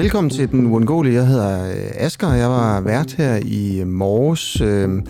[0.00, 1.14] Velkommen til Den Uundgåelige.
[1.14, 4.60] Jeg hedder øh, Asger, og jeg var vært her i øh, morges.
[4.60, 5.06] Øhm,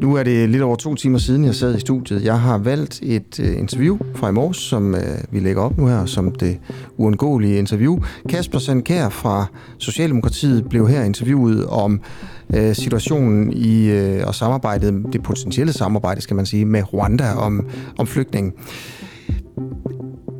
[0.00, 2.24] nu er det lidt over to timer siden, jeg sad i studiet.
[2.24, 5.86] Jeg har valgt et øh, interview fra i morges, som øh, vi lægger op nu
[5.86, 6.58] her, som det
[6.96, 7.98] uundgåelige interview.
[8.28, 9.46] Kasper Sandkær fra
[9.78, 12.00] Socialdemokratiet blev her interviewet om
[12.72, 13.90] situationen i
[14.24, 17.66] og samarbejdet, det potentielle samarbejde, skal man sige, med Rwanda om,
[17.98, 18.52] om flygtninge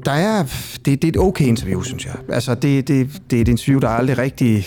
[0.07, 0.43] der er,
[0.85, 2.15] det, det er et okay interview, synes jeg.
[2.29, 4.67] Altså, det, det, det er et interview, der aldrig rigtig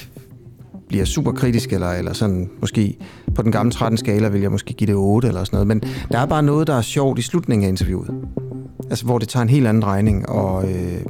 [0.88, 2.98] bliver super kritisk, eller, eller sådan måske
[3.36, 5.68] på den gamle 13-skala vil jeg måske give det 8 eller sådan noget.
[5.68, 8.12] Men der er bare noget, der er sjovt i slutningen af interviewet.
[8.90, 11.02] Altså, hvor det tager en helt anden regning, og øh,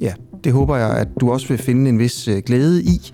[0.00, 0.12] ja,
[0.44, 3.12] det håber jeg, at du også vil finde en vis øh, glæde i.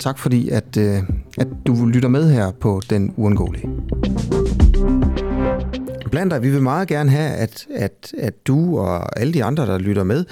[0.00, 0.98] Tak fordi, at, øh,
[1.38, 3.68] at du lytter med her på Den Uundgåelige
[6.12, 6.42] blandt dig.
[6.42, 10.04] Vi vil meget gerne have, at, at, at du og alle de andre, der lytter
[10.04, 10.24] med,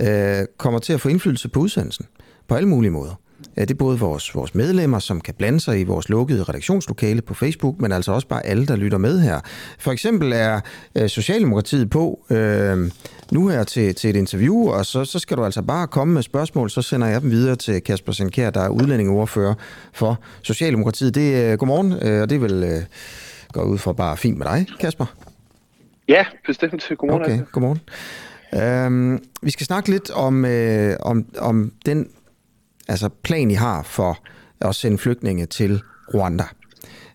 [0.00, 2.06] øh, kommer til at få indflydelse på udsendelsen
[2.48, 3.20] på alle mulige måder.
[3.54, 7.34] Det er både vores, vores medlemmer, som kan blande sig i vores lukkede redaktionslokale på
[7.34, 9.40] Facebook, men altså også bare alle, der lytter med her.
[9.78, 10.60] For eksempel er
[10.94, 12.90] øh, Socialdemokratiet på øh,
[13.30, 16.22] nu her til, til et interview, og så, så skal du altså bare komme med
[16.22, 19.54] spørgsmål, så sender jeg dem videre til Kasper Senkær, der er udlændingeordfører
[19.92, 21.14] for Socialdemokratiet.
[21.14, 22.64] Det er øh, godmorgen, øh, og det er vel...
[22.64, 22.82] Øh,
[23.56, 25.06] går ud for bare fint med dig, Kasper.
[26.08, 26.92] Ja, bestemt.
[26.98, 27.22] Godmorgen.
[27.22, 27.80] Okay, godmorgen.
[28.54, 32.08] Øhm, vi skal snakke lidt om, øh, om, om den
[32.88, 34.18] altså plan, I har for
[34.60, 35.82] at sende flygtninge til
[36.14, 36.44] Rwanda.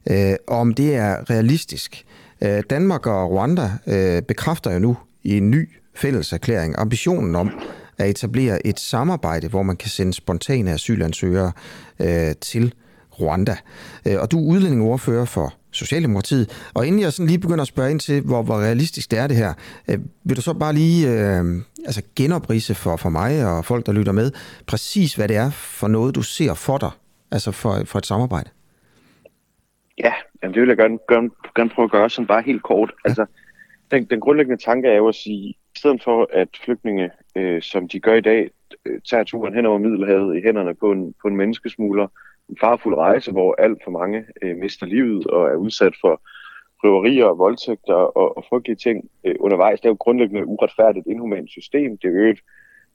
[0.09, 2.06] Øh, om det er realistisk.
[2.42, 7.52] Øh, Danmark og Rwanda øh, bekræfter jo nu i en ny fælles erklæring ambitionen om
[7.97, 11.52] at etablere et samarbejde, hvor man kan sende spontane asylansøgere
[12.00, 12.73] øh, til
[13.19, 13.56] Rwanda.
[14.08, 16.72] Øh, og du er udlændingeordfører for Socialdemokratiet.
[16.73, 19.27] Og inden jeg sådan lige begynder at spørge ind til, hvor, hvor realistisk det er
[19.27, 19.53] det her,
[19.89, 21.44] øh, vil du så bare lige øh,
[21.86, 24.31] altså genoprise for, for mig og folk, der lytter med,
[24.67, 26.91] præcis hvad det er for noget, du ser for dig,
[27.31, 28.50] altså for, for et samarbejde?
[29.97, 30.13] Ja,
[30.44, 32.91] jamen det vil jeg gerne, gerne, gerne prøve at gøre sådan bare helt kort.
[33.06, 33.09] Ja.
[33.09, 33.25] Altså,
[33.91, 37.88] den, den grundlæggende tanke er jo at sige, i stedet for at flygtninge, øh, som
[37.88, 38.50] de gør i dag,
[38.85, 42.07] øh, tager turen hen over Middelhavet i hænderne på en, på en menneskesmugler,
[42.51, 46.22] en farfuld rejse, hvor alt for mange øh, mister livet og er udsat for
[46.84, 49.79] røverier og voldtægter og, og frygtelige ting øh, undervejs.
[49.79, 51.97] Det er jo grundlæggende uretfærdigt inhumant system.
[51.97, 52.35] Det er jo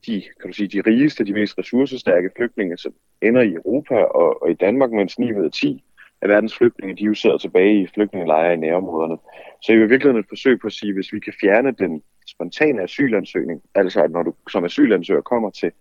[0.06, 4.42] de, kan du sige, de rigeste, de mest ressourcestærke flygtninge, som ender i Europa og,
[4.42, 5.84] og i Danmark, mens 9 ud af 10
[6.22, 9.16] af verdens flygtninge, de jo sidder tilbage i flygtningelejre i nærområderne.
[9.62, 12.02] Så det er jo virkelig et forsøg på at sige, hvis vi kan fjerne den
[12.26, 15.72] spontane asylansøgning, altså at når du som asylansøger kommer til,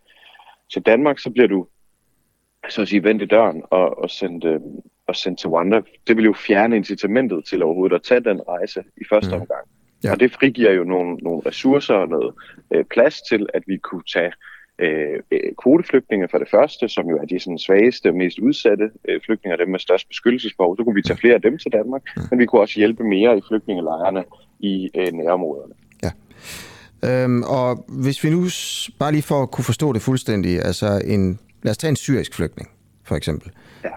[0.74, 1.68] til Danmark, så bliver du
[2.70, 4.60] så at sige, vendt i døren og, og, sendt, øh,
[5.08, 5.82] og sendt til Rwanda.
[6.08, 9.42] Det vil jo fjerne incitamentet til overhovedet at tage den rejse i første mm.
[9.42, 9.68] omgang.
[10.04, 10.12] Ja.
[10.12, 12.34] Og det frigiver jo nogle, nogle ressourcer og noget
[12.74, 14.32] øh, plads til, at vi kunne tage
[14.80, 18.90] øh, øh, kvoteflygtninge for det første, som jo er de sådan, svageste og mest udsatte
[19.10, 20.78] øh, flygtninge, dem med størst beskyttelsesbehov.
[20.78, 22.24] Så kunne vi tage flere af dem til Danmark, mm.
[22.30, 24.24] men vi kunne også hjælpe mere i flygtningelejrene
[24.60, 25.74] i øh, nærområderne.
[26.04, 26.12] Ja.
[27.04, 28.42] Øhm, og hvis vi nu,
[29.00, 32.36] bare lige for at kunne forstå det fuldstændig, altså en Lad os tage en syrisk
[32.36, 32.70] flygtning,
[33.04, 33.52] for eksempel.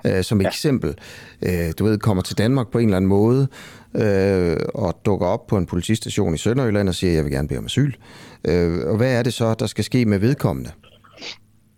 [0.04, 0.18] Ja.
[0.18, 0.90] Øh, som eksempel.
[1.46, 3.48] Øh, du ved, kommer til Danmark på en eller anden måde,
[3.94, 7.58] øh, og dukker op på en politistation i Sønderjylland og siger, jeg vil gerne bede
[7.58, 7.92] om asyl.
[8.48, 10.70] Øh, og hvad er det så, der skal ske med vedkommende?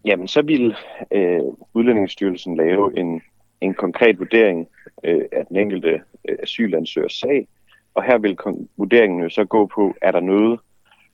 [0.04, 0.74] Jamen, så vil
[1.12, 1.40] øh,
[1.74, 3.22] Udlændingsstyrelsen lave en,
[3.60, 4.68] en konkret vurdering
[5.04, 7.48] øh, af den enkelte øh, asylansøgers sag,
[7.94, 8.36] og her vil
[8.76, 10.60] vurderingen jo så gå på, er der noget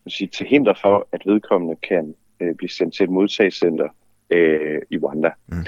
[0.07, 3.89] sige, til hinder for, at vedkommende kan øh, blive sendt til et modtagscenter
[4.31, 5.31] øh, i Rwanda.
[5.47, 5.67] Mm.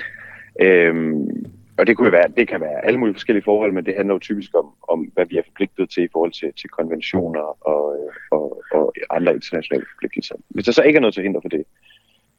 [0.61, 1.45] Øhm,
[1.79, 4.19] og det, kunne være, det kan være alle mulige forskellige forhold, men det handler jo
[4.19, 8.63] typisk om, om hvad vi er forpligtet til i forhold til, til konventioner og, og,
[8.73, 10.35] og andre internationale forpligtelser.
[10.49, 11.65] Hvis der så ikke er noget til hinder for det,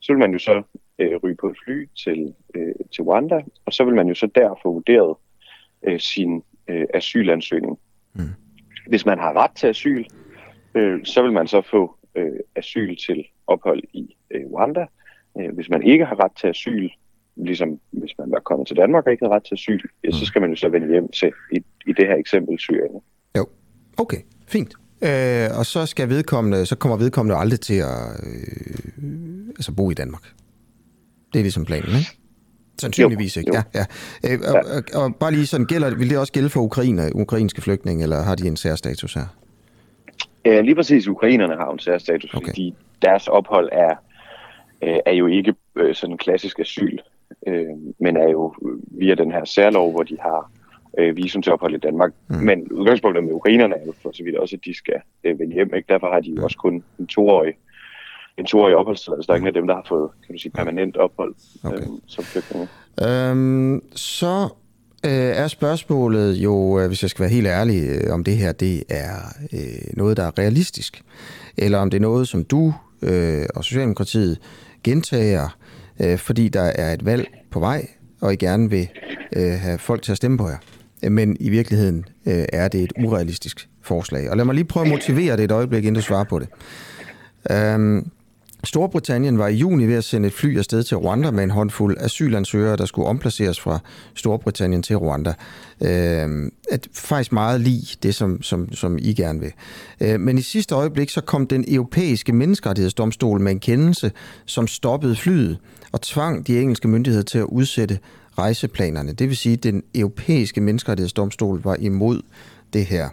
[0.01, 0.61] så vil man jo så
[0.99, 4.27] øh, ryge på et fly til, øh, til Rwanda, og så vil man jo så
[4.35, 5.17] der få vurderet
[5.87, 7.79] øh, sin øh, asylansøgning.
[8.13, 8.21] Mm.
[8.87, 10.05] Hvis man har ret til asyl,
[10.75, 14.87] øh, så vil man så få øh, asyl til ophold i øh, Rwanda, Øh,
[15.53, 16.89] hvis man ikke har ret til asyl,
[17.35, 20.17] ligesom hvis man var kommet til Danmark og ikke har ret til asyl, ja, så
[20.21, 20.25] mm.
[20.25, 23.01] skal man jo så vende hjem til, i, i det her eksempel, Syrien.
[23.37, 23.45] Jo,
[23.97, 24.17] okay,
[24.47, 24.73] fint.
[25.01, 29.93] Øh, og så skal vedkommende, så kommer vedkommende aldrig til at øh, altså bo i
[29.93, 30.23] Danmark.
[31.33, 32.11] Det er ligesom planen, ikke?
[32.81, 33.61] Sandsynligvis ikke, jo.
[33.73, 33.85] ja.
[34.23, 34.33] ja.
[34.33, 37.61] Øh, og, og, og bare lige sådan, gælder, vil det også gælde for Ukraine, ukrainske
[37.61, 39.25] flygtninge, eller har de en særstatus her?
[40.45, 42.47] Ja, lige præcis, ukrainerne har en særstatus, okay.
[42.47, 43.95] fordi deres ophold er
[44.83, 46.97] øh, er jo ikke øh, sådan klassisk asyl,
[47.47, 47.65] øh,
[47.99, 48.53] men er jo
[48.87, 50.51] via den her særlov, hvor de har
[50.97, 52.11] øh, visum til ophold i Danmark.
[52.27, 52.35] Mm.
[52.35, 55.53] Men udgangspunktet med ukrainerne er jo for så vidt også, at de skal øh, vende
[55.53, 55.73] hjem.
[55.75, 55.93] Ikke?
[55.93, 57.53] Derfor har de jo også kun en toårig
[58.39, 59.27] en toårig opholdstilladelse.
[59.27, 61.77] Der er ingen af dem, der har fået kan du sige, permanent ophold okay.
[61.77, 62.67] øh, som flygtninge.
[63.01, 64.49] Øhm, så
[65.05, 68.51] øh, er spørgsmålet jo, øh, hvis jeg skal være helt ærlig, øh, om det her
[68.51, 69.15] det er
[69.53, 71.01] øh, noget, der er realistisk,
[71.57, 74.39] eller om det er noget, som du øh, og Socialdemokratiet
[74.83, 75.57] gentager,
[75.99, 77.87] øh, fordi der er et valg på vej,
[78.21, 78.87] og I gerne vil
[79.35, 80.57] øh, have folk til at stemme på jer.
[81.09, 84.29] Men i virkeligheden øh, er det et urealistisk forslag.
[84.29, 86.47] Og lad mig lige prøve at motivere det et øjeblik, inden du svarer på det.
[87.51, 88.11] Øhm,
[88.63, 91.97] Storbritannien var i juni ved at sende et fly afsted til Rwanda med en håndfuld
[91.99, 93.79] asylansøgere, der skulle omplaceres fra
[94.15, 95.33] Storbritannien til Rwanda.
[95.81, 99.51] Øh, at faktisk meget lige det, som, som, som I gerne vil.
[100.01, 104.11] Øh, men i sidste øjeblik så kom den europæiske menneskerettighedsdomstol med en kendelse,
[104.45, 105.57] som stoppede flyet
[105.91, 107.99] og tvang de engelske myndigheder til at udsætte
[108.37, 109.13] rejseplanerne.
[109.13, 112.21] Det vil sige, at den europæiske menneskerettighedsdomstol var imod
[112.73, 113.09] det her.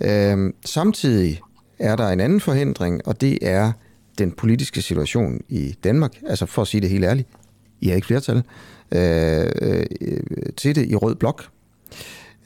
[0.00, 1.40] Øh, samtidig
[1.78, 3.72] er der en anden forhindring, og det er
[4.18, 7.28] den politiske situation i Danmark, altså for at sige det helt ærligt,
[7.80, 8.42] I har ikke flertal
[8.92, 9.86] øh, øh,
[10.56, 11.48] til det i Rød Blok.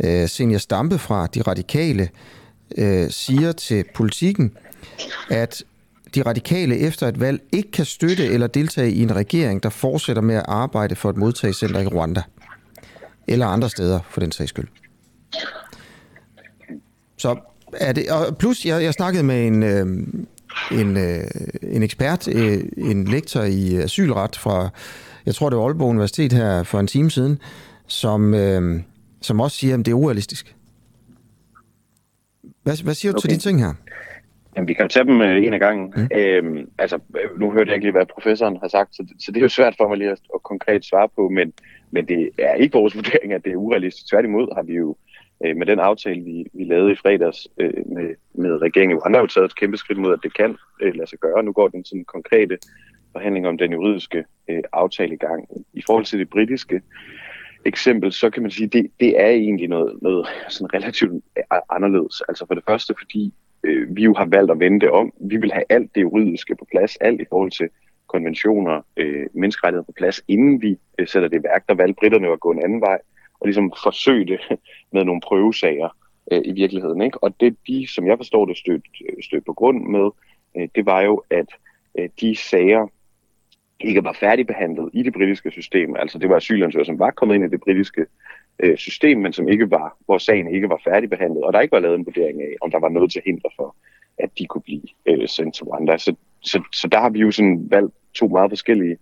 [0.04, 2.08] Øh, Senior Stampe fra De Radikale
[2.76, 4.52] øh, siger til politikken,
[5.30, 5.62] at
[6.14, 10.22] de radikale efter et valg ikke kan støtte eller deltage i en regering, der fortsætter
[10.22, 12.22] med at arbejde for et modtagelsescenter i Rwanda.
[13.26, 14.68] Eller andre steder, for den sags skyld.
[17.16, 17.36] Så
[17.72, 19.86] er det, og plus, jeg, jeg snakkede med en, øh,
[20.72, 21.24] en, øh,
[21.62, 24.68] en ekspert, øh, en lektor i asylret fra,
[25.26, 27.38] jeg tror det var Aalborg Universitet her for en time siden,
[27.86, 28.80] som, øh,
[29.20, 30.54] som også siger, at det er urealistisk.
[32.62, 33.28] Hvad, hvad siger du okay.
[33.28, 33.74] til de ting her?
[34.56, 35.94] Jamen, vi kan jo tage dem øh, en af gangen.
[35.96, 36.08] Mm.
[36.18, 36.98] Øhm, altså,
[37.38, 39.74] nu hørte jeg ikke lige, hvad professoren har sagt, så, så det er jo svært
[39.76, 41.52] for mig lige at, at konkret svare på, men,
[41.90, 44.08] men det er ikke vores vurdering, at det er urealistisk.
[44.08, 47.86] Tværtimod har vi jo øh, Øh, med den aftale, vi, vi lavede i fredags øh,
[47.86, 49.00] med, med regeringen.
[49.04, 51.42] Han har jo taget et kæmpe skridt mod, at det kan øh, lade sig gøre.
[51.42, 52.58] Nu går den sådan konkrete
[53.12, 55.48] forhandling om den juridiske øh, aftale i gang.
[55.72, 56.82] I forhold til det britiske
[57.64, 61.42] eksempel, så kan man sige, at det, det er egentlig noget, noget sådan relativt øh,
[61.70, 62.22] anderledes.
[62.28, 65.12] Altså for det første, fordi øh, vi jo har valgt at vende det om.
[65.20, 67.68] Vi vil have alt det juridiske på plads, alt i forhold til
[68.06, 71.68] konventioner, øh, menneskerettigheder på plads, inden vi øh, sætter det i værk.
[71.68, 72.98] Der valgte britterne at gå en anden vej
[73.40, 74.40] og ligesom forsøge det
[74.92, 75.88] med nogle prøvesager
[76.32, 77.02] øh, i virkeligheden.
[77.02, 77.22] Ikke?
[77.22, 80.10] Og det de, som jeg forstår det, stødt, øh, stød på grund med,
[80.56, 81.48] øh, det var jo, at
[81.98, 82.86] øh, de sager
[83.80, 85.96] ikke var færdigbehandlet i det britiske system.
[85.96, 88.06] Altså det var asylansøgere, som var kommet ind i det britiske
[88.58, 91.80] øh, system, men som ikke var, hvor sagen ikke var færdigbehandlet, og der ikke var
[91.80, 93.76] lavet en vurdering af, om der var noget til hinder for,
[94.18, 95.98] at de kunne blive øh, sendt til Rwanda.
[95.98, 98.96] Så, så, så der har vi jo sådan valgt to meget forskellige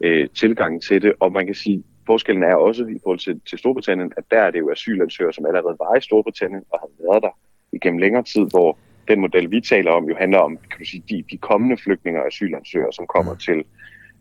[0.00, 3.58] øh, tilgange til det, og man kan sige, forskellen er også i forhold til, til
[3.58, 7.22] Storbritannien, at der er det jo asylansøgere, som allerede var i Storbritannien og har været
[7.22, 7.34] der
[7.72, 8.78] igennem længere tid, hvor
[9.08, 12.20] den model, vi taler om, jo handler om kan du sige, de, de kommende flygtninge
[12.20, 13.38] og asylansøgere, som kommer mm.
[13.38, 13.64] til,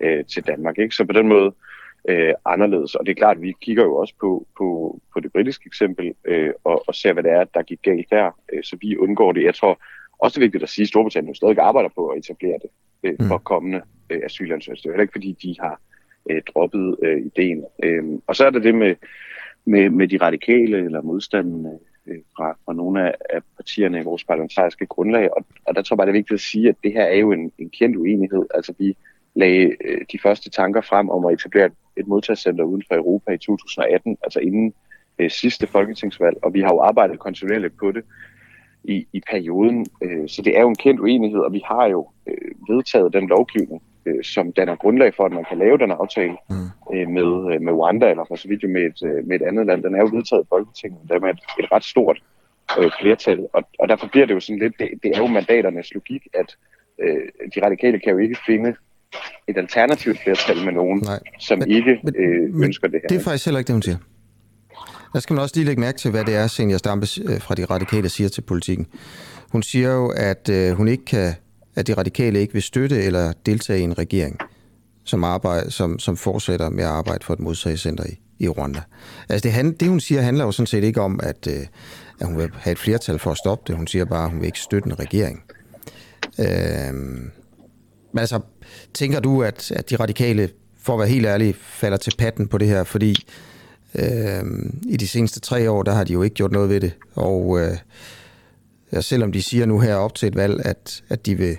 [0.03, 0.77] øh, til Danmark.
[0.77, 0.95] Ikke?
[0.95, 1.49] Så på den måde
[2.09, 2.95] øh, anderledes.
[2.95, 4.67] Og det er klart, at vi kigger jo også på, på,
[5.13, 8.31] på det britiske eksempel øh, og, og ser, hvad det er, der gik galt der,
[8.53, 9.43] øh, så vi undgår det.
[9.43, 9.81] Jeg tror
[10.19, 12.69] også, det er vigtigt at sige, at Storbritannien stadig arbejder på at etablere det
[13.03, 13.43] øh, for mm.
[13.43, 14.77] kommende øh, asylansøgere.
[14.77, 15.81] Det er heller ikke, fordi de har
[16.29, 17.65] øh, droppet øh, ideen.
[17.83, 18.95] Øh, og så er der det med,
[19.65, 24.23] med, med de radikale eller modstanden øh, fra, fra nogle af, af partierne i vores
[24.23, 25.29] parlamentariske grundlag.
[25.37, 27.17] Og, og der tror jeg bare, det er vigtigt at sige, at det her er
[27.17, 28.45] jo en, en kendt uenighed.
[28.53, 28.95] Altså vi
[29.35, 33.31] lagde øh, de første tanker frem om at etablere et, et modtagscenter uden for Europa
[33.31, 34.73] i 2018, altså inden
[35.19, 38.03] øh, sidste folketingsvalg, og vi har jo arbejdet kontinuerligt på det
[38.83, 39.85] i, i perioden.
[40.03, 43.27] Øh, så det er jo en kendt uenighed, og vi har jo øh, vedtaget den
[43.27, 46.69] lovgivning, øh, som danner grundlag for, at man kan lave den aftale mm.
[46.93, 49.65] øh, med, øh, med Rwanda, eller for så vidt jo med et, med et andet
[49.65, 49.83] land.
[49.83, 52.17] Den er jo vedtaget i Folketinget, der med et, et ret stort
[52.79, 55.93] øh, flertal, og, og derfor bliver det jo sådan lidt, det, det er jo mandaternes
[55.93, 56.55] logik, at
[57.03, 57.21] øh,
[57.55, 58.75] de radikale kan jo ikke finde
[59.47, 61.19] et alternativt flertal med nogen, Nej.
[61.39, 63.07] som men, ikke øh, men, ønsker det her.
[63.07, 63.97] Det er faktisk heller ikke det, hun siger.
[65.13, 67.05] Der skal man også lige lægge mærke til, hvad det er, Senior Stampe
[67.39, 68.87] fra de radikale siger til politikken.
[69.51, 71.33] Hun siger jo, at øh, hun ikke kan
[71.75, 74.37] at de radikale ikke vil støtte eller deltage i en regering,
[75.03, 78.81] som, arbejde, som, som fortsætter med at arbejde for et modsagscenter i, i Rwanda.
[79.29, 81.65] Altså det, han, det, hun siger, handler jo sådan set ikke om, at, øh,
[82.19, 83.75] at hun vil have et flertal for at stoppe det.
[83.75, 85.43] Hun siger bare, at hun vil ikke støtte en regering.
[86.39, 86.93] Øh,
[88.11, 88.39] men altså,
[88.93, 90.49] tænker du, at, at de radikale,
[90.81, 93.25] for at være helt ærlig, falder til patten på det her, fordi
[93.95, 94.43] øh,
[94.87, 97.59] i de seneste tre år, der har de jo ikke gjort noget ved det, og
[97.59, 97.77] øh,
[98.93, 101.57] ja, selvom de siger nu her op til et valg, at, at de vil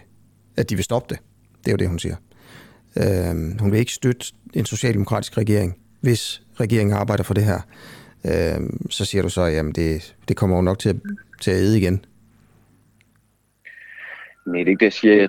[0.56, 1.22] at de vil stoppe det.
[1.58, 2.16] Det er jo det, hun siger.
[2.96, 7.60] Øh, hun vil ikke støtte en socialdemokratisk regering, hvis regeringen arbejder for det her.
[8.24, 8.60] Øh,
[8.90, 10.96] så siger du så, at det, det kommer jo nok til at,
[11.40, 12.04] til at æde igen.
[14.46, 15.28] Nej, det er ikke det, jeg siger.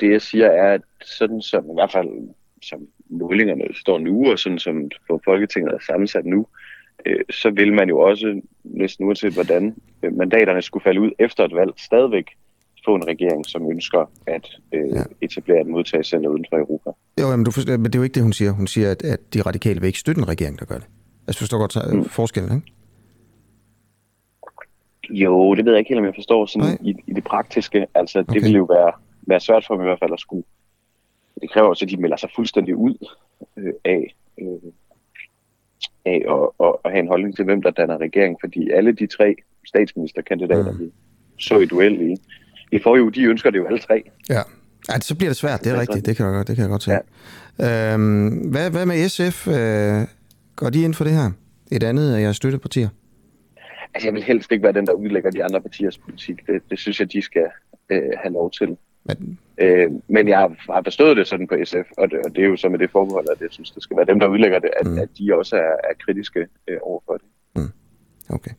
[0.00, 2.08] Det, jeg siger, er, at sådan som i hvert fald
[2.62, 2.80] som
[3.10, 4.90] målingerne står nu, og sådan som
[5.24, 6.46] Folketinget er sammensat nu, øh,
[7.30, 11.54] så vil man jo også, næsten uanset hvordan øh, mandaterne skulle falde ud efter et
[11.54, 12.24] valg, stadigvæk
[12.84, 15.02] få en regering, som ønsker at øh, ja.
[15.20, 16.90] etablere et modtagscenter uden for Europa.
[17.20, 18.50] Jo, men, du forstår, men det er jo ikke det, hun siger.
[18.50, 20.86] Hun siger, at, at de radikale vil ikke støtte en regering, der gør det.
[21.26, 22.04] Altså, forstår godt mm.
[22.04, 22.72] forskellen, ikke?
[25.10, 27.86] Jo, det ved jeg ikke helt, om jeg forstår sådan i, i det praktiske.
[27.94, 28.34] Altså, okay.
[28.34, 28.92] det vil jo være,
[29.22, 30.44] være svært for dem i hvert fald at skulle...
[31.40, 32.94] Det kræver også, at de melder sig fuldstændig ud
[33.56, 34.72] øh, af, øh,
[36.04, 39.06] af at, at, at have en holdning til, hvem der danner regering, fordi alle de
[39.06, 40.80] tre statsministerkandidater, mm.
[40.80, 40.92] vi
[41.38, 42.16] så i duel i,
[42.72, 44.02] i forrige uge, de ønsker det jo alle tre.
[44.30, 44.42] Ja,
[44.88, 46.82] ja så bliver det svært, det er rigtigt, det kan jeg, det kan jeg godt
[46.82, 46.90] se.
[47.58, 47.94] Ja.
[47.94, 49.48] Øhm, hvad, hvad med SF?
[49.48, 49.54] Øh,
[50.56, 51.30] går de ind for det her?
[51.72, 52.88] Et andet af jeres støttepartier?
[53.94, 56.46] Altså, jeg vil helst ikke være den, der udlægger de andre partiers politik.
[56.46, 57.46] Det, det synes jeg, de skal
[57.90, 58.76] øh, have lov til.
[59.18, 59.38] Men...
[59.58, 62.56] Øh, men jeg har forstået det sådan på SF, og det, og det er jo
[62.56, 64.86] så med det forbehold, at jeg synes, det skal være dem, der udlægger det, at,
[64.86, 64.98] mm.
[64.98, 67.26] at de også er, er kritiske øh, overfor det.
[67.56, 67.72] Mm.
[68.28, 68.50] Okay.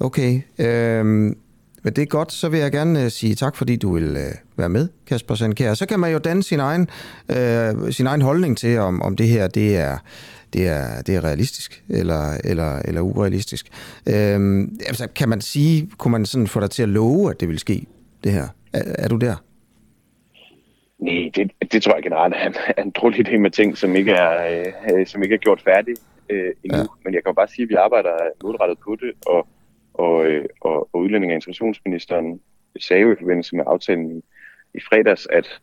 [0.00, 0.40] Okay.
[0.58, 1.38] Øhm,
[1.82, 4.58] men det er godt, så vil jeg gerne uh, sige tak, fordi du vil uh,
[4.58, 5.74] være med, Kasper Sandkær.
[5.74, 6.88] Så kan man jo danne sin egen,
[7.28, 9.98] uh, sin egen holdning til, om, om det her det er,
[10.52, 13.66] det er, det er realistisk eller, eller, eller urealistisk.
[14.06, 17.48] Øhm, altså, kan man sige, kunne man sådan få dig til at love, at det
[17.48, 17.86] vil ske,
[18.24, 18.48] det her?
[18.72, 19.44] Er, er du der?
[20.98, 23.96] Nej, det, det tror jeg generelt er en, er en dårlig idé med ting, som
[23.96, 25.94] ikke er, øh, som ikke er gjort færdig
[26.28, 26.78] øh, endnu.
[26.78, 26.84] Ja.
[27.04, 29.48] Men jeg kan bare sige, at vi arbejder målrettet på det, og,
[29.94, 32.40] og, øh, og, og udlænding- og integrationsministeren
[32.80, 34.20] sagde jo i forbindelse med aftalen i,
[34.74, 35.60] i fredags, at,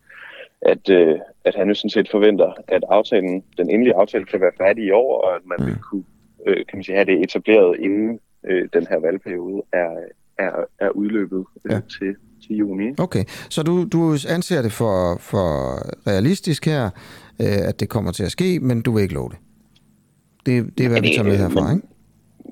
[0.62, 4.52] at, øh, at han jo sådan set forventer, at aftalen, den endelige aftale kan være
[4.58, 5.66] færdig i år, og at man mm.
[5.66, 6.04] vil kunne
[6.46, 9.90] øh, kan man sige, have det etableret inden øh, den her valgperiode er,
[10.38, 11.80] er, er udløbet øh, ja.
[11.98, 12.94] til, til juni.
[12.98, 15.78] Okay, så du, du anser det for, for
[16.10, 16.84] realistisk her,
[17.40, 19.38] øh, at det kommer til at ske, men du vil ikke love det?
[20.46, 21.88] Det, det er, hvad vi tager med herfra, men, ikke?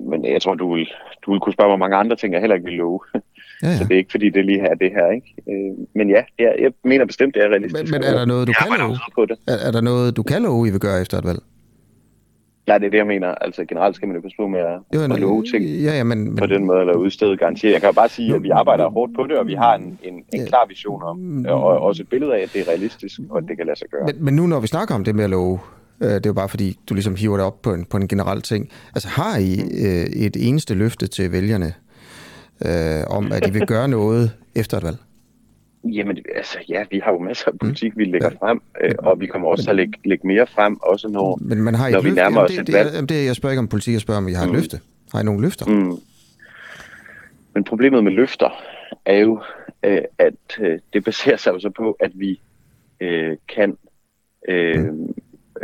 [0.09, 0.87] Men jeg tror, du vil,
[1.25, 2.99] du vil kunne spørge mig mange andre ting, jeg heller ikke vil love.
[3.13, 3.19] Ja,
[3.67, 3.77] ja.
[3.77, 5.35] Så det er ikke, fordi det lige her det her, ikke?
[5.51, 7.83] Øh, men ja, jeg, jeg mener bestemt, det er realistisk.
[7.83, 8.97] Men, men er der noget, du kan love?
[9.15, 9.37] På det.
[9.47, 11.39] Er, er der noget, du kan love, I vil gøre efter et valg?
[12.67, 13.27] Nej, det er det, jeg mener.
[13.27, 16.03] Altså generelt skal man jo passe på med at, jo, at love ting ja, ja,
[16.03, 17.71] men, men, på den måde, eller udstede garantier.
[17.71, 19.99] Jeg kan jo bare sige, at vi arbejder hårdt på det, og vi har en,
[20.03, 21.45] en, en ja, klar vision om, mm.
[21.45, 23.87] og også et billede af, at det er realistisk, og at det kan lade sig
[23.91, 24.05] gøre.
[24.05, 25.59] Men, men nu når vi snakker om det med at love,
[26.03, 28.07] øh, det er jo bare fordi, du ligesom hiver det op på en, på en
[28.07, 28.69] generel ting.
[28.95, 29.53] Altså har I
[29.85, 31.73] øh, et eneste løfte til vælgerne
[32.65, 34.97] øh, om, at I vil gøre noget efter et valg?
[35.85, 38.47] Jamen, altså ja, vi har jo masser af politik, vi lægger ja.
[38.47, 41.61] frem, øh, og vi kommer også til at lægge, lægge mere frem, også når, men
[41.61, 42.93] man har når vi nærmer os et valg.
[42.93, 44.53] Det, det, jeg spørger ikke om politik, jeg spørger om, I har mm.
[44.53, 44.79] løfte.
[45.11, 45.65] Har I nogle løfter?
[45.65, 45.97] Mm.
[47.53, 48.49] Men problemet med løfter
[49.05, 49.41] er jo,
[49.83, 52.41] øh, at øh, det baserer sig jo så på, at vi
[52.99, 53.77] øh, kan
[54.49, 55.13] øh, mm.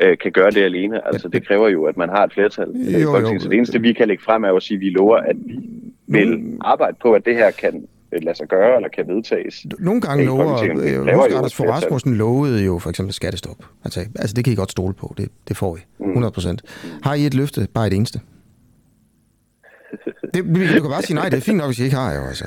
[0.02, 1.08] øh, kan gøre det alene.
[1.08, 3.42] Altså, det kræver jo, at man har et flertal jo, i Folketinget.
[3.42, 5.36] Så det eneste, vi kan lægge frem, er jo at sige, at vi lover, at
[5.46, 5.60] vi
[6.08, 9.66] vil arbejde på, at det her kan lade sig gøre, eller kan vedtages.
[9.80, 13.66] Nogle gange lover, øh, Anders Fogh Rasmussen lovede jo for eksempel skattestop.
[13.84, 16.62] Altså, altså det kan I godt stole på, det, det får I, 100 procent.
[16.84, 16.90] Mm.
[17.04, 18.20] Har I et løfte, bare et eneste?
[20.34, 22.22] Det, du kan bare sige nej, det er fint nok, hvis I ikke har jo,
[22.22, 22.46] altså.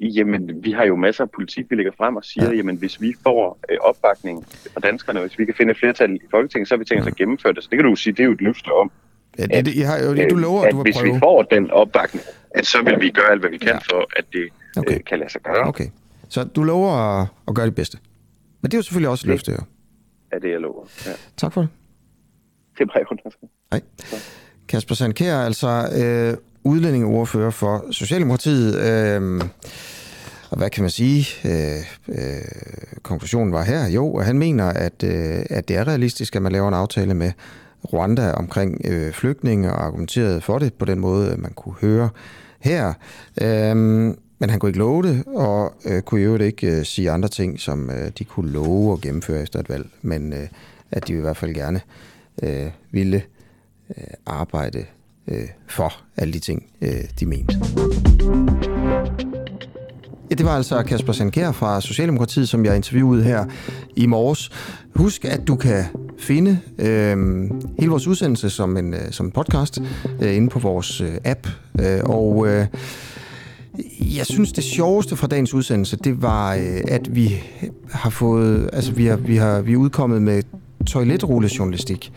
[0.00, 2.56] Jamen, vi har jo masser af politik, vi lægger frem og siger, ja.
[2.56, 6.20] jamen, hvis vi får øh, opbakning fra danskerne, hvis vi kan finde et flertal i
[6.30, 7.62] Folketinget, så har vi tænkt os at gennemføre det.
[7.62, 8.90] Så det kan du sige, det er jo et løfte om,
[9.38, 11.14] Ja, det, det, jeg har, jo, du lover, at, du vil hvis prøve.
[11.14, 13.76] vi får den opbakning, at så vil vi gøre alt, hvad vi kan ja.
[13.76, 14.94] for, at det okay.
[14.94, 15.68] øh, kan lade sig gøre.
[15.68, 15.86] Okay.
[16.28, 17.98] Så du lover at, at gøre det bedste.
[18.60, 19.58] Men det er jo selvfølgelig også et løfte, jo.
[20.32, 20.84] Ja, det jeg lover.
[21.06, 21.12] Ja.
[21.36, 21.70] Tak for det.
[22.78, 23.40] Det er bare
[23.72, 23.80] Hej.
[24.68, 28.80] Kasper Sandkær, altså øh, udlændingeordfører for Socialdemokratiet.
[28.80, 29.40] Øh,
[30.50, 31.26] og hvad kan man sige?
[31.44, 32.42] Øh, øh,
[33.02, 36.52] konklusionen var her, jo, og han mener, at, øh, at det er realistisk, at man
[36.52, 37.32] laver en aftale med
[37.92, 42.08] Rwanda omkring øh, flygtninge og argumenterede for det på den måde, øh, man kunne høre
[42.60, 42.92] her.
[43.42, 47.28] Øhm, men han kunne ikke love det, og øh, kunne jo ikke øh, sige andre
[47.28, 50.48] ting, som øh, de kunne love og gennemføre efter et valg, men øh,
[50.90, 51.80] at de i hvert fald gerne
[52.42, 53.22] øh, ville
[53.98, 54.84] øh, arbejde
[55.28, 57.60] øh, for alle de ting, øh, de mente.
[60.30, 63.44] Ja, det var altså Kasper Sandkær fra Socialdemokratiet, som jeg interviewede her
[63.96, 64.50] i morges.
[64.94, 65.84] Husk, at du kan
[66.24, 69.82] finde øh, hele vores udsendelse som en, øh, som en podcast
[70.22, 71.48] øh, inde på vores øh, app.
[71.80, 72.66] Øh, og øh,
[74.00, 77.42] jeg synes, det sjoveste fra dagens udsendelse, det var, øh, at vi
[77.90, 80.42] har fået, altså vi har, vi har, vi er udkommet med
[80.86, 82.12] toiletrullejournalistik.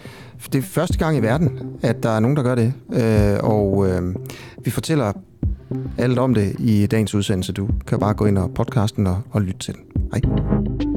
[0.54, 2.74] Det er første gang i verden, at der er nogen, der gør det.
[2.94, 4.16] Øh, og øh,
[4.66, 5.14] vi fortæller
[5.98, 7.54] alt om det i dagens udsendelse.
[7.54, 9.84] Du kan bare gå ind og podcasten og, og lytte til den.
[10.12, 10.97] Hej.